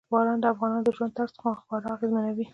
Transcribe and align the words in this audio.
باران 0.13 0.37
د 0.41 0.45
افغانانو 0.53 0.85
د 0.85 0.89
ژوند 0.97 1.15
طرز 1.17 1.33
خورا 1.65 1.89
اغېزمنوي. 1.95 2.45